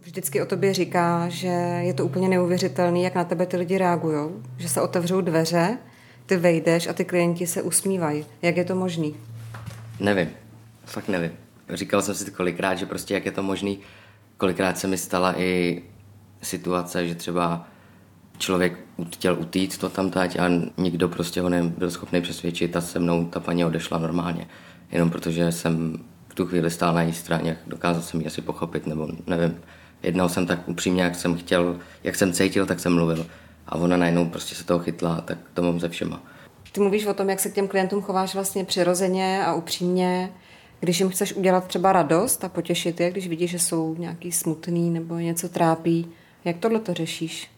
Vždycky 0.01 0.41
o 0.41 0.45
tobě 0.45 0.73
říká, 0.73 1.29
že 1.29 1.47
je 1.81 1.93
to 1.93 2.05
úplně 2.05 2.29
neuvěřitelný, 2.29 3.03
jak 3.03 3.15
na 3.15 3.23
tebe 3.23 3.45
ty 3.45 3.57
lidi 3.57 3.77
reagují, 3.77 4.29
že 4.57 4.69
se 4.69 4.81
otevřou 4.81 5.21
dveře, 5.21 5.77
ty 6.25 6.37
vejdeš 6.37 6.87
a 6.87 6.93
ty 6.93 7.05
klienti 7.05 7.47
se 7.47 7.61
usmívají. 7.61 8.25
Jak 8.41 8.57
je 8.57 8.65
to 8.65 8.75
možný? 8.75 9.15
Nevím, 9.99 10.29
fakt 10.85 11.07
nevím 11.07 11.31
říkal 11.75 12.01
jsem 12.01 12.15
si 12.15 12.25
to 12.25 12.31
kolikrát, 12.31 12.75
že 12.75 12.85
prostě 12.85 13.13
jak 13.13 13.25
je 13.25 13.31
to 13.31 13.43
možný, 13.43 13.79
kolikrát 14.37 14.77
se 14.77 14.87
mi 14.87 14.97
stala 14.97 15.39
i 15.39 15.81
situace, 16.41 17.07
že 17.07 17.15
třeba 17.15 17.67
člověk 18.39 18.79
chtěl 19.13 19.37
utít 19.39 19.77
to 19.77 19.89
tam 19.89 20.09
tať 20.09 20.39
a 20.39 20.49
nikdo 20.77 21.09
prostě 21.09 21.41
ho 21.41 21.49
nebyl 21.49 21.91
schopný 21.91 22.21
přesvědčit 22.21 22.75
a 22.75 22.81
se 22.81 22.99
mnou 22.99 23.25
ta 23.25 23.39
paní 23.39 23.65
odešla 23.65 23.97
normálně. 23.97 24.47
Jenom 24.91 25.09
protože 25.09 25.51
jsem 25.51 25.97
v 26.27 26.35
tu 26.35 26.45
chvíli 26.45 26.71
stál 26.71 26.93
na 26.93 27.01
její 27.01 27.13
straně, 27.13 27.57
dokázal 27.67 28.01
jsem 28.01 28.19
ji 28.19 28.27
asi 28.27 28.41
pochopit, 28.41 28.87
nebo 28.87 29.07
nevím. 29.27 29.61
Jednal 30.03 30.29
jsem 30.29 30.45
tak 30.45 30.69
upřímně, 30.69 31.03
jak 31.03 31.15
jsem 31.15 31.37
chtěl, 31.37 31.79
jak 32.03 32.15
jsem 32.15 32.33
cítil, 32.33 32.65
tak 32.65 32.79
jsem 32.79 32.93
mluvil. 32.93 33.25
A 33.67 33.75
ona 33.75 33.97
najednou 33.97 34.25
prostě 34.25 34.55
se 34.55 34.63
toho 34.63 34.79
chytla, 34.79 35.21
tak 35.21 35.37
to 35.53 35.61
mám 35.61 35.79
ze 35.79 35.89
všema. 35.89 36.23
Ty 36.71 36.81
mluvíš 36.81 37.05
o 37.05 37.13
tom, 37.13 37.29
jak 37.29 37.39
se 37.39 37.49
k 37.49 37.53
těm 37.53 37.67
klientům 37.67 38.01
chováš 38.01 38.33
vlastně 38.33 38.65
přirozeně 38.65 39.45
a 39.45 39.53
upřímně. 39.53 40.31
Když 40.79 40.99
jim 40.99 41.09
chceš 41.09 41.33
udělat 41.33 41.67
třeba 41.67 41.93
radost 41.93 42.43
a 42.43 42.49
potěšit 42.49 42.99
je, 42.99 43.11
když 43.11 43.27
vidíš, 43.27 43.51
že 43.51 43.59
jsou 43.59 43.95
nějaký 43.95 44.31
smutný 44.31 44.89
nebo 44.89 45.15
něco 45.15 45.49
trápí, 45.49 46.07
jak 46.45 46.57
tohle 46.57 46.79
to 46.79 46.93
řešíš? 46.93 47.49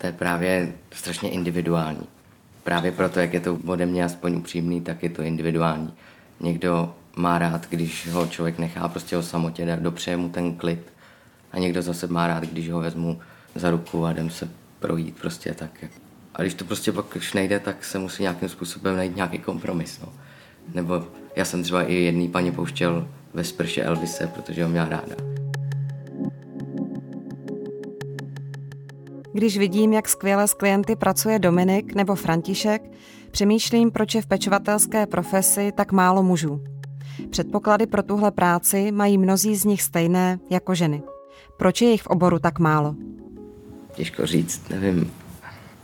To 0.00 0.06
je 0.06 0.12
právě 0.12 0.72
strašně 0.92 1.30
individuální. 1.30 2.06
Právě 2.64 2.92
proto, 2.92 3.20
jak 3.20 3.34
je 3.34 3.40
to 3.40 3.58
ode 3.66 3.86
mě 3.86 4.04
aspoň 4.04 4.36
upřímný, 4.36 4.80
tak 4.80 5.02
je 5.02 5.10
to 5.10 5.22
individuální. 5.22 5.92
Někdo 6.40 6.94
má 7.16 7.38
rád, 7.38 7.66
když 7.68 8.08
ho 8.08 8.26
člověk 8.26 8.58
nechá 8.58 8.88
prostě 8.88 9.16
o 9.16 9.22
samotě, 9.22 9.78
dopřeje 9.80 10.16
mu 10.16 10.28
ten 10.28 10.54
klid. 10.54 10.92
A 11.52 11.58
někdo 11.58 11.82
zase 11.82 12.06
má 12.06 12.26
rád, 12.26 12.44
když 12.44 12.70
ho 12.70 12.80
vezmu 12.80 13.20
za 13.54 13.70
ruku 13.70 14.06
a 14.06 14.10
jdem 14.10 14.30
se 14.30 14.48
projít 14.78 15.16
prostě 15.20 15.54
tak. 15.54 15.84
A 16.34 16.42
když 16.42 16.54
to 16.54 16.64
prostě 16.64 16.92
pak 16.92 17.16
už 17.16 17.32
nejde, 17.32 17.60
tak 17.60 17.84
se 17.84 17.98
musí 17.98 18.22
nějakým 18.22 18.48
způsobem 18.48 18.96
najít 18.96 19.16
nějaký 19.16 19.38
kompromis. 19.38 20.00
No. 20.00 20.12
Nebo 20.74 21.06
já 21.36 21.44
jsem 21.44 21.62
třeba 21.62 21.82
i 21.82 21.94
jedný 21.94 22.28
paní 22.28 22.52
pouštěl 22.52 23.08
ve 23.34 23.44
sprše 23.44 23.82
Elvise, 23.82 24.26
protože 24.26 24.64
ho 24.64 24.70
měla 24.70 24.88
ráda. 24.88 25.39
Když 29.32 29.58
vidím, 29.58 29.92
jak 29.92 30.08
skvěle 30.08 30.48
s 30.48 30.54
klienty 30.54 30.96
pracuje 30.96 31.38
Dominik 31.38 31.94
nebo 31.94 32.14
František, 32.14 32.82
přemýšlím, 33.30 33.90
proč 33.90 34.14
je 34.14 34.22
v 34.22 34.26
pečovatelské 34.26 35.06
profesi 35.06 35.72
tak 35.76 35.92
málo 35.92 36.22
mužů. 36.22 36.60
Předpoklady 37.30 37.86
pro 37.86 38.02
tuhle 38.02 38.30
práci 38.30 38.92
mají 38.92 39.18
mnozí 39.18 39.56
z 39.56 39.64
nich 39.64 39.82
stejné 39.82 40.38
jako 40.50 40.74
ženy. 40.74 41.02
Proč 41.56 41.82
je 41.82 41.90
jich 41.90 42.02
v 42.02 42.06
oboru 42.06 42.38
tak 42.38 42.58
málo? 42.58 42.94
Těžko 43.94 44.26
říct, 44.26 44.68
nevím, 44.68 45.12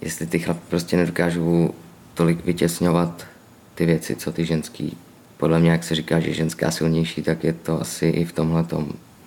jestli 0.00 0.26
ty 0.26 0.38
chlapy 0.38 0.60
prostě 0.68 0.96
nedokážou 0.96 1.70
tolik 2.14 2.44
vytěsňovat 2.44 3.26
ty 3.74 3.86
věci, 3.86 4.16
co 4.16 4.32
ty 4.32 4.46
ženský. 4.46 4.96
Podle 5.36 5.60
mě, 5.60 5.70
jak 5.70 5.84
se 5.84 5.94
říká, 5.94 6.20
že 6.20 6.32
ženská 6.32 6.70
silnější, 6.70 7.22
tak 7.22 7.44
je 7.44 7.52
to 7.52 7.80
asi 7.80 8.06
i 8.06 8.24
v 8.24 8.32
tomhle 8.32 8.64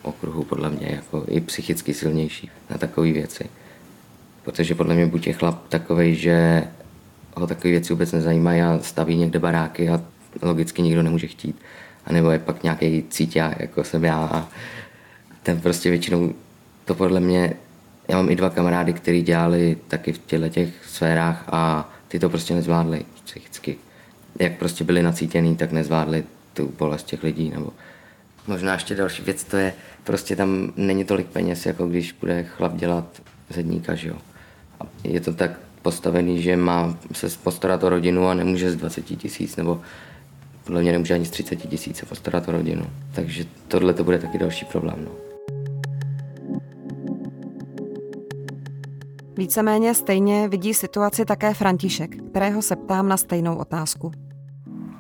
okruhu 0.02 0.44
podle 0.44 0.70
mě 0.70 0.88
jako 0.96 1.24
i 1.28 1.42
psychicky 1.42 1.94
silnější 1.94 2.52
na 2.70 2.78
takové 2.78 3.12
věci. 3.12 3.50
Protože 4.50 4.76
podle 4.76 4.96
mě 4.96 5.06
buď 5.06 5.28
je 5.28 5.34
chlap 5.34 5.68
takový, 5.68 6.16
že 6.16 6.64
ho 7.36 7.48
takové 7.48 7.72
věci 7.72 7.94
vůbec 7.94 8.12
nezajímají 8.12 8.62
a 8.62 8.80
staví 8.82 9.16
někde 9.16 9.40
baráky 9.40 9.90
a 9.90 10.02
logicky 10.42 10.82
nikdo 10.82 11.04
nemůže 11.04 11.28
chtít. 11.28 11.56
A 12.06 12.14
nebo 12.14 12.32
je 12.32 12.40
pak 12.40 12.64
nějaký 12.64 13.04
cítě, 13.10 13.56
jako 13.60 13.84
jsem 13.84 14.06
já 14.06 14.18
a 14.18 14.48
ten 15.44 15.62
prostě 15.62 15.90
většinou 15.90 16.34
to 16.86 16.96
podle 16.96 17.20
mě, 17.20 17.54
já 18.08 18.16
mám 18.16 18.30
i 18.30 18.36
dva 18.36 18.50
kamarády, 18.50 18.94
kteří 18.94 19.22
dělali 19.22 19.78
taky 19.88 20.14
v 20.14 20.20
těchto 20.26 20.50
těch 20.50 20.70
sférách 20.88 21.44
a 21.48 21.90
ty 22.08 22.20
to 22.20 22.30
prostě 22.30 22.56
nezvládli 22.56 23.06
psychicky 23.24 23.78
jak 24.40 24.58
prostě 24.58 24.84
byli 24.84 25.04
nacítěný, 25.04 25.56
tak 25.56 25.72
nezvládli 25.72 26.24
tu 26.54 26.74
bolest 26.78 27.04
těch 27.04 27.24
lidí. 27.24 27.50
Nebo 27.50 27.74
možná 28.48 28.74
ještě 28.74 28.96
další 28.96 29.24
věc, 29.24 29.44
to 29.44 29.58
je, 29.58 29.74
prostě 30.04 30.36
tam 30.36 30.74
není 30.76 31.06
tolik 31.06 31.28
peněz, 31.28 31.66
jako 31.66 31.88
když 31.88 32.12
bude 32.12 32.44
chlap 32.44 32.76
dělat 32.76 33.22
zedníka, 33.50 33.96
že 33.96 34.08
jo. 34.08 34.18
A 34.80 34.84
je 35.04 35.20
to 35.20 35.34
tak 35.34 35.52
postavený, 35.82 36.42
že 36.42 36.58
má 36.58 36.98
se 37.12 37.28
postarat 37.44 37.84
o 37.84 37.90
rodinu 37.90 38.28
a 38.28 38.34
nemůže 38.34 38.72
z 38.72 38.76
20 38.76 39.02
tisíc, 39.02 39.56
nebo 39.56 39.82
podle 40.64 40.82
mě 40.82 40.92
nemůže 40.92 41.14
ani 41.14 41.26
z 41.26 41.30
30 41.30 41.56
tisíc 41.56 41.98
se 41.98 42.06
postarat 42.06 42.50
o 42.50 42.52
rodinu. 42.52 42.86
Takže 43.12 43.46
tohle 43.68 43.94
to 43.94 44.04
bude 44.04 44.20
taky 44.20 44.38
další 44.38 44.66
problém. 44.66 45.06
No. 45.06 45.12
Víceméně 49.38 49.94
stejně 49.94 50.48
vidí 50.48 50.74
situaci 50.74 51.26
také 51.26 51.54
František, 51.54 52.24
kterého 52.30 52.62
se 52.62 52.76
ptám 52.76 53.08
na 53.08 53.18
stejnou 53.18 53.56
otázku. 53.56 54.12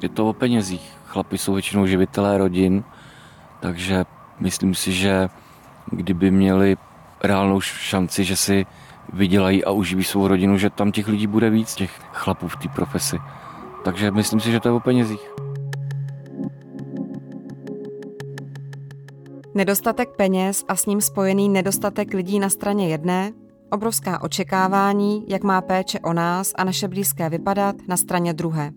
Je 0.04 0.10
to 0.10 0.30
o 0.30 0.34
penězích. 0.34 0.92
Chlapi 1.06 1.38
jsou 1.38 1.54
většinou 1.54 1.86
živitelé 1.86 2.38
rodin, 2.38 2.84
takže 3.60 4.06
myslím 4.40 4.76
si, 4.76 4.92
že 4.92 5.30
kdyby 5.92 6.32
měli 6.32 6.78
reálnou 7.24 7.62
šanci, 7.62 8.24
že 8.24 8.36
si 8.36 8.66
vydělají 9.14 9.64
a 9.64 9.72
uživí 9.72 10.04
svou 10.04 10.28
rodinu, 10.28 10.58
že 10.58 10.70
tam 10.70 10.92
těch 10.92 11.08
lidí 11.08 11.28
bude 11.28 11.50
víc, 11.50 11.76
těch 11.76 11.92
chlapů 12.14 12.48
v 12.48 12.56
té 12.56 12.70
profesi. 12.70 13.18
Takže 13.84 14.12
myslím 14.12 14.40
si, 14.40 14.52
že 14.52 14.60
to 14.60 14.68
je 14.68 14.72
o 14.72 14.80
penězích. 14.80 15.32
Nedostatek 19.54 20.10
peněz 20.10 20.66
a 20.68 20.76
s 20.76 20.86
ním 20.86 21.02
spojený 21.02 21.50
nedostatek 21.50 22.14
lidí 22.14 22.40
na 22.40 22.50
straně 22.50 22.88
jedné 22.88 23.32
obrovská 23.72 24.22
očekávání, 24.22 25.26
jak 25.28 25.44
má 25.44 25.62
péče 25.62 26.00
o 26.00 26.14
nás 26.14 26.54
a 26.56 26.64
naše 26.64 26.88
blízké 26.88 27.30
vypadat 27.30 27.76
na 27.88 27.98
straně 27.98 28.34
druhé. 28.34 28.72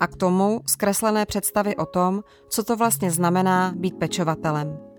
A 0.00 0.06
k 0.06 0.16
tomu 0.16 0.60
zkreslené 0.66 1.26
představy 1.26 1.76
o 1.76 1.86
tom, 1.86 2.22
co 2.48 2.64
to 2.64 2.76
vlastně 2.76 3.10
znamená 3.10 3.72
být 3.76 3.98
pečovatelem. 3.98 4.91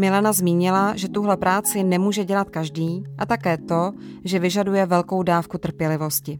Milena 0.00 0.32
zmínila, 0.32 0.96
že 0.96 1.08
tuhle 1.08 1.36
práci 1.36 1.82
nemůže 1.84 2.24
dělat 2.24 2.50
každý 2.50 3.04
a 3.18 3.26
také 3.26 3.58
to, 3.58 3.92
že 4.24 4.38
vyžaduje 4.38 4.86
velkou 4.86 5.22
dávku 5.22 5.58
trpělivosti. 5.58 6.38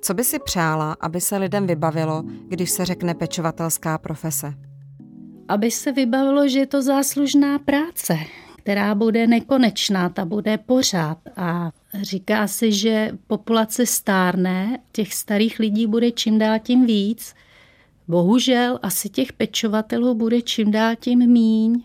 Co 0.00 0.14
by 0.14 0.24
si 0.24 0.38
přála, 0.38 0.96
aby 1.00 1.20
se 1.20 1.36
lidem 1.36 1.66
vybavilo, 1.66 2.22
když 2.48 2.70
se 2.70 2.84
řekne 2.84 3.14
pečovatelská 3.14 3.98
profese? 3.98 4.54
Aby 5.48 5.70
se 5.70 5.92
vybavilo, 5.92 6.48
že 6.48 6.58
je 6.58 6.66
to 6.66 6.82
záslužná 6.82 7.58
práce, 7.58 8.18
která 8.56 8.94
bude 8.94 9.26
nekonečná, 9.26 10.08
ta 10.08 10.24
bude 10.24 10.58
pořád. 10.58 11.18
A 11.36 11.70
říká 12.02 12.46
se, 12.46 12.70
že 12.70 13.10
populace 13.26 13.86
stárne, 13.86 14.78
těch 14.92 15.14
starých 15.14 15.58
lidí 15.58 15.86
bude 15.86 16.10
čím 16.10 16.38
dál 16.38 16.58
tím 16.58 16.86
víc. 16.86 17.34
Bohužel 18.08 18.78
asi 18.82 19.08
těch 19.08 19.32
pečovatelů 19.32 20.14
bude 20.14 20.42
čím 20.42 20.70
dál 20.70 20.94
tím 21.00 21.32
míň. 21.32 21.82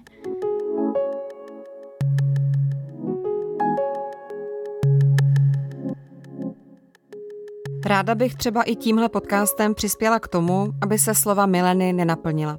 Ráda 7.89 8.15
bych 8.15 8.35
třeba 8.35 8.63
i 8.63 8.75
tímhle 8.75 9.09
podcastem 9.09 9.75
přispěla 9.75 10.19
k 10.19 10.27
tomu, 10.27 10.73
aby 10.81 10.99
se 10.99 11.15
slova 11.15 11.45
Mileny 11.45 11.93
nenaplnila. 11.93 12.57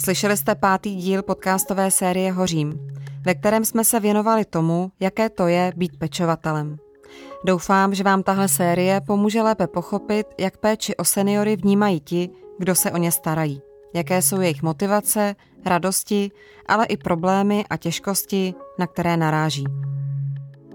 Slyšeli 0.00 0.36
jste 0.36 0.54
pátý 0.54 0.96
díl 0.96 1.22
podcastové 1.22 1.90
série 1.90 2.32
Hořím, 2.32 2.88
ve 3.24 3.34
kterém 3.34 3.64
jsme 3.64 3.84
se 3.84 4.00
věnovali 4.00 4.44
tomu, 4.44 4.92
jaké 5.00 5.30
to 5.30 5.46
je 5.46 5.72
být 5.76 5.98
pečovatelem. 5.98 6.76
Doufám, 7.44 7.94
že 7.94 8.04
vám 8.04 8.22
tahle 8.22 8.48
série 8.48 9.00
pomůže 9.00 9.42
lépe 9.42 9.66
pochopit, 9.66 10.26
jak 10.38 10.56
péči 10.56 10.96
o 10.96 11.04
seniory 11.04 11.56
vnímají 11.56 12.00
ti, 12.00 12.30
kdo 12.58 12.74
se 12.74 12.90
o 12.90 12.96
ně 12.96 13.12
starají. 13.12 13.62
Jaké 13.94 14.22
jsou 14.22 14.40
jejich 14.40 14.62
motivace, 14.62 15.36
radosti, 15.66 16.30
ale 16.66 16.86
i 16.86 16.96
problémy 16.96 17.64
a 17.70 17.76
těžkosti, 17.76 18.54
na 18.78 18.86
které 18.86 19.16
naráží. 19.16 19.64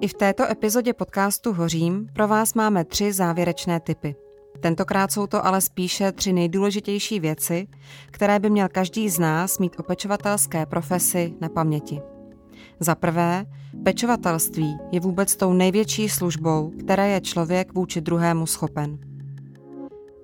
I 0.03 0.07
v 0.07 0.13
této 0.13 0.51
epizodě 0.51 0.93
podcastu 0.93 1.53
Hořím 1.53 2.07
pro 2.13 2.27
vás 2.27 2.53
máme 2.53 2.85
tři 2.85 3.13
závěrečné 3.13 3.79
typy. 3.79 4.15
Tentokrát 4.59 5.11
jsou 5.11 5.27
to 5.27 5.45
ale 5.45 5.61
spíše 5.61 6.11
tři 6.11 6.33
nejdůležitější 6.33 7.19
věci, 7.19 7.67
které 8.11 8.39
by 8.39 8.49
měl 8.49 8.69
každý 8.69 9.09
z 9.09 9.19
nás 9.19 9.59
mít 9.59 9.79
o 9.79 9.83
pečovatelské 9.83 10.65
profesi 10.65 11.33
na 11.41 11.49
paměti. 11.49 12.01
Za 12.79 12.95
prvé, 12.95 13.45
pečovatelství 13.83 14.77
je 14.91 14.99
vůbec 14.99 15.35
tou 15.35 15.53
největší 15.53 16.09
službou, 16.09 16.71
které 16.79 17.09
je 17.09 17.21
člověk 17.21 17.73
vůči 17.73 18.01
druhému 18.01 18.45
schopen. 18.45 18.97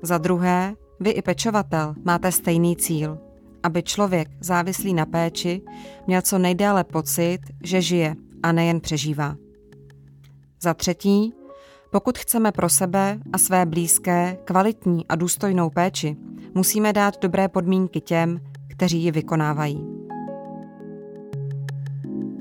Za 0.01 0.17
druhé, 0.17 0.75
vy 0.99 1.09
i 1.09 1.21
pečovatel 1.21 1.95
máte 2.05 2.31
stejný 2.31 2.75
cíl, 2.75 3.17
aby 3.63 3.83
člověk 3.83 4.27
závislý 4.41 4.93
na 4.93 5.05
péči 5.05 5.61
měl 6.07 6.21
co 6.21 6.37
nejdéle 6.37 6.83
pocit, 6.83 7.39
že 7.63 7.81
žije 7.81 8.15
a 8.43 8.51
nejen 8.51 8.79
přežívá. 8.79 9.35
Za 10.61 10.73
třetí, 10.73 11.33
pokud 11.91 12.17
chceme 12.17 12.51
pro 12.51 12.69
sebe 12.69 13.19
a 13.33 13.37
své 13.37 13.65
blízké 13.65 14.37
kvalitní 14.45 15.07
a 15.07 15.15
důstojnou 15.15 15.69
péči, 15.69 16.17
musíme 16.55 16.93
dát 16.93 17.21
dobré 17.21 17.47
podmínky 17.47 18.01
těm, 18.01 18.39
kteří 18.67 19.03
ji 19.03 19.11
vykonávají. 19.11 19.85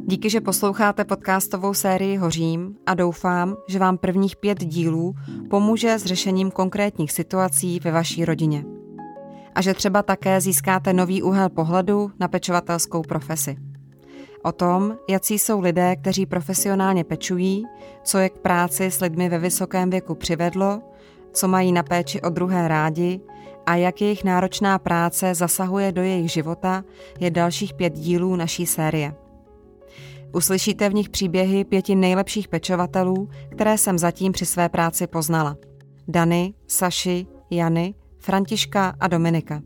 Díky, 0.07 0.31
že 0.31 0.41
posloucháte 0.41 1.05
podcastovou 1.05 1.75
sérii 1.75 2.17
Hořím 2.17 2.77
a 2.87 2.95
doufám, 2.95 3.57
že 3.69 3.79
vám 3.79 3.99
prvních 3.99 4.37
pět 4.37 4.65
dílů 4.65 5.15
pomůže 5.51 5.99
s 5.99 6.05
řešením 6.05 6.51
konkrétních 6.51 7.13
situací 7.13 7.81
ve 7.81 7.93
vaší 7.93 8.25
rodině. 8.25 8.65
A 9.55 9.63
že 9.63 9.75
třeba 9.75 10.03
také 10.03 10.41
získáte 10.41 10.93
nový 10.93 11.23
úhel 11.23 11.49
pohledu 11.49 12.11
na 12.21 12.29
pečovatelskou 12.29 13.03
profesi. 13.03 13.68
O 14.43 14.53
tom, 14.53 14.97
jaký 15.09 15.39
jsou 15.39 15.61
lidé, 15.61 15.97
kteří 15.97 16.27
profesionálně 16.27 17.05
pečují, 17.05 17.65
co 18.05 18.19
je 18.19 18.29
k 18.29 18.39
práci 18.39 18.85
s 18.85 19.01
lidmi 19.01 19.29
ve 19.29 19.39
vysokém 19.39 19.91
věku 19.91 20.15
přivedlo, 20.15 20.83
co 21.33 21.49
mají 21.49 21.73
na 21.73 21.83
péči 21.83 22.21
o 22.21 22.31
druhé 22.31 22.69
rádi 22.69 23.21
a 23.67 23.75
jak 23.77 24.01
jejich 24.01 24.25
náročná 24.25 24.79
práce 24.79 25.35
zasahuje 25.35 25.93
do 25.93 26.03
jejich 26.03 26.33
života, 26.33 26.85
je 27.21 27.31
dalších 27.31 27.75
pět 27.75 27.93
dílů 27.93 28.37
naší 28.37 28.67
série. 28.67 29.15
Uslyšíte 30.33 30.89
v 30.89 30.95
nich 30.95 31.09
příběhy 31.09 31.65
pěti 31.65 31.95
nejlepších 31.95 32.49
pečovatelů, 32.49 33.29
které 33.51 33.79
jsem 33.79 33.99
zatím 33.99 34.33
při 34.33 34.47
své 34.47 34.69
práci 34.69 35.07
poznala. 35.07 35.57
Dany, 36.09 36.55
Saši, 36.67 37.27
Jany, 37.51 37.95
Františka 38.19 38.95
a 39.01 39.09
Dominika. 39.09 39.63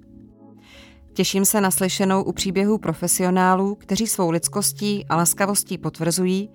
Těším 1.14 1.44
se 1.44 1.60
na 1.60 1.70
slyšenou 1.70 2.22
u 2.22 2.32
příběhů 2.32 2.78
profesionálů, 2.78 3.74
kteří 3.74 4.06
svou 4.06 4.30
lidskostí 4.30 5.06
a 5.08 5.16
laskavostí 5.16 5.78
potvrzují, 5.78 6.50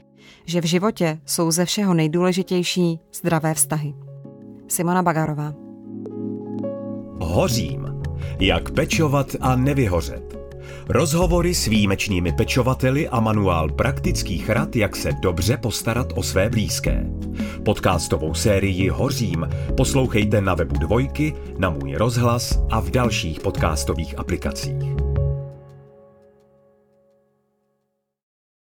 že 0.45 0.61
v 0.61 0.65
životě 0.65 1.19
jsou 1.25 1.51
ze 1.51 1.65
všeho 1.65 1.93
nejdůležitější 1.93 2.99
zdravé 3.13 3.53
vztahy. 3.53 3.93
Simona 4.67 5.03
Bagarová. 5.03 5.53
Hořím. 7.19 7.87
Jak 8.39 8.71
pečovat 8.71 9.35
a 9.41 9.55
nevyhořet. 9.55 10.26
Rozhovory 10.89 11.53
s 11.53 11.67
výjimečnými 11.67 12.31
pečovateli 12.31 13.09
a 13.09 13.19
manuál 13.19 13.69
praktických 13.69 14.49
rad, 14.49 14.75
jak 14.75 14.95
se 14.95 15.09
dobře 15.21 15.57
postarat 15.57 16.13
o 16.15 16.23
své 16.23 16.49
blízké. 16.49 17.05
Podcastovou 17.65 18.33
sérii 18.33 18.89
Hořím 18.89 19.49
poslouchejte 19.77 20.41
na 20.41 20.55
webu 20.55 20.79
Dvojky, 20.79 21.33
na 21.57 21.69
můj 21.69 21.95
rozhlas 21.95 22.59
a 22.71 22.79
v 22.79 22.89
dalších 22.89 23.39
podcastových 23.39 24.19
aplikacích. 24.19 24.96